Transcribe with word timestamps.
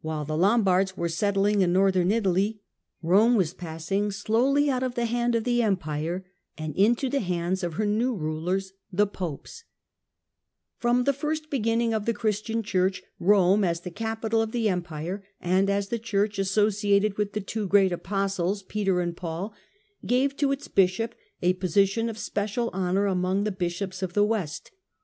While 0.00 0.24
the 0.24 0.36
Lombards 0.36 0.96
were 0.96 1.08
settling 1.08 1.60
in 1.60 1.72
Northern 1.72 2.10
Italy, 2.10 2.62
Rome 3.00 3.36
was 3.36 3.54
passing 3.54 4.10
slowly 4.10 4.68
out 4.68 4.82
of 4.82 4.96
the 4.96 5.04
hand 5.06 5.36
of 5.36 5.44
the 5.44 5.62
Empire 5.62 6.24
and 6.58 6.74
into 6.74 7.08
the 7.08 7.20
hands 7.20 7.62
of 7.62 7.74
her 7.74 7.86
new 7.86 8.12
rulers, 8.12 8.72
the 8.92 9.06
Popes. 9.06 9.62
Rise 9.62 9.62
of 9.62 9.64
the 9.64 10.80
From 10.80 11.04
the 11.04 11.12
first 11.12 11.48
beginning 11.48 11.94
of 11.94 12.06
the 12.06 12.12
Christian 12.12 12.64
Church, 12.64 12.94
Papacy 13.02 13.12
Rome, 13.20 13.62
as 13.62 13.82
the 13.82 13.92
capital 13.92 14.42
of 14.42 14.50
the 14.50 14.68
Empire, 14.68 15.22
and 15.40 15.70
as 15.70 15.90
the 15.90 15.98
Church 16.00 16.40
associated 16.40 17.16
with 17.16 17.32
the 17.32 17.40
two 17.40 17.68
great 17.68 17.92
apostles 17.92 18.64
Peter 18.64 19.00
and 19.00 19.16
Paul, 19.16 19.54
gave 20.04 20.36
to 20.38 20.50
its 20.50 20.66
bishop 20.66 21.14
a 21.40 21.52
position 21.52 22.08
of 22.08 22.18
special 22.18 22.68
honour 22.70 23.06
among 23.06 23.44
the 23.44 23.52
bishops 23.52 24.02
of 24.02 24.14
the 24.14 24.24
west. 24.24 24.72